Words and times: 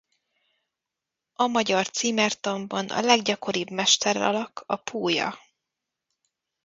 A 1.33 1.47
magyar 1.47 1.89
címertanban 1.89 2.89
a 2.89 3.01
leggyakoribb 3.01 3.69
mesteralak 3.69 4.63
a 4.65 4.75
pólya. 4.75 5.39